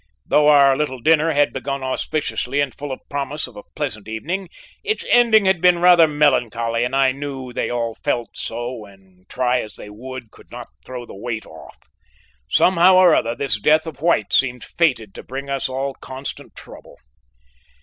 Though 0.25 0.47
our 0.47 0.75
little 0.75 0.99
dinner 0.99 1.31
had 1.33 1.53
begun 1.53 1.83
auspiciously 1.83 2.59
and 2.59 2.73
full 2.73 2.91
of 2.91 3.01
promise 3.07 3.45
of 3.45 3.55
a 3.55 3.61
pleasant 3.75 4.07
evening, 4.07 4.49
its 4.83 5.05
ending 5.09 5.45
had 5.45 5.61
been 5.61 5.77
rather 5.77 6.07
melancholy 6.07 6.83
and 6.83 6.95
I 6.95 7.11
knew 7.11 7.53
they 7.53 7.69
all 7.69 7.93
felt 7.93 8.35
so 8.35 8.83
and, 8.85 9.29
try 9.29 9.61
as 9.61 9.75
they 9.75 9.91
would, 9.91 10.31
could 10.31 10.49
not 10.49 10.69
throw 10.83 11.05
the 11.05 11.13
weight 11.15 11.45
off. 11.45 11.77
Somehow 12.49 12.95
or 12.95 13.13
other, 13.13 13.35
this 13.35 13.59
death 13.59 13.85
of 13.85 14.01
White 14.01 14.33
seemed 14.33 14.63
fated 14.63 15.13
to 15.13 15.21
bring 15.21 15.51
us 15.51 15.69
all 15.69 15.93
constant 15.93 16.55
trouble. 16.55 16.95